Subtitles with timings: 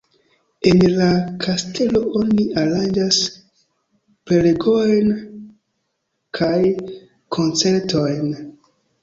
[0.69, 1.09] En la
[1.43, 3.19] kastelo oni aranĝas
[4.31, 5.13] prelegojn
[6.41, 6.57] kaj
[7.39, 8.35] koncertojn.